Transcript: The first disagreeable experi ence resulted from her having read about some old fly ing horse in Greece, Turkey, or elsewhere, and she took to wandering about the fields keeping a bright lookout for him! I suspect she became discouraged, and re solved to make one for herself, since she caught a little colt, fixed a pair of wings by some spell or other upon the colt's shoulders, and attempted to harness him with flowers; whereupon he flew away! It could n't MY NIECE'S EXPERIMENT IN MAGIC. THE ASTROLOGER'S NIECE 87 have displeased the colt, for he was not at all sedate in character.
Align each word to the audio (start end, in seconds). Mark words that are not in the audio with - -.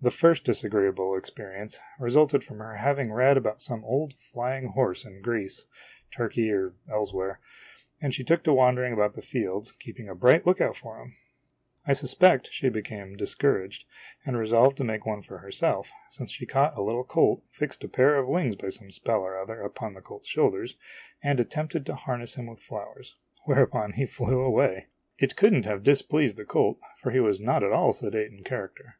The 0.00 0.12
first 0.12 0.44
disagreeable 0.44 1.20
experi 1.20 1.60
ence 1.60 1.80
resulted 1.98 2.44
from 2.44 2.60
her 2.60 2.76
having 2.76 3.10
read 3.12 3.36
about 3.36 3.60
some 3.60 3.84
old 3.84 4.14
fly 4.14 4.56
ing 4.56 4.66
horse 4.68 5.04
in 5.04 5.20
Greece, 5.20 5.66
Turkey, 6.12 6.48
or 6.52 6.74
elsewhere, 6.88 7.40
and 8.00 8.14
she 8.14 8.22
took 8.22 8.44
to 8.44 8.52
wandering 8.52 8.92
about 8.92 9.14
the 9.14 9.20
fields 9.20 9.72
keeping 9.72 10.08
a 10.08 10.14
bright 10.14 10.46
lookout 10.46 10.76
for 10.76 11.00
him! 11.00 11.16
I 11.84 11.94
suspect 11.94 12.52
she 12.52 12.68
became 12.68 13.16
discouraged, 13.16 13.84
and 14.24 14.38
re 14.38 14.46
solved 14.46 14.76
to 14.76 14.84
make 14.84 15.04
one 15.04 15.22
for 15.22 15.38
herself, 15.38 15.90
since 16.10 16.30
she 16.30 16.46
caught 16.46 16.78
a 16.78 16.82
little 16.84 17.02
colt, 17.02 17.42
fixed 17.50 17.82
a 17.82 17.88
pair 17.88 18.14
of 18.16 18.28
wings 18.28 18.54
by 18.54 18.68
some 18.68 18.92
spell 18.92 19.22
or 19.22 19.36
other 19.40 19.60
upon 19.62 19.94
the 19.94 20.00
colt's 20.00 20.28
shoulders, 20.28 20.76
and 21.20 21.40
attempted 21.40 21.84
to 21.86 21.96
harness 21.96 22.36
him 22.36 22.46
with 22.46 22.60
flowers; 22.62 23.16
whereupon 23.46 23.94
he 23.94 24.06
flew 24.06 24.38
away! 24.38 24.86
It 25.18 25.34
could 25.34 25.52
n't 25.52 25.64
MY 25.66 25.66
NIECE'S 25.66 25.66
EXPERIMENT 25.66 25.66
IN 25.66 25.66
MAGIC. 25.66 25.66
THE 25.66 25.72
ASTROLOGER'S 25.72 25.82
NIECE 25.82 25.82
87 25.82 25.82
have 25.82 25.82
displeased 25.82 26.36
the 26.36 26.44
colt, 26.44 26.78
for 26.96 27.10
he 27.10 27.18
was 27.20 27.40
not 27.40 27.64
at 27.64 27.72
all 27.72 27.92
sedate 27.92 28.30
in 28.30 28.44
character. 28.44 28.94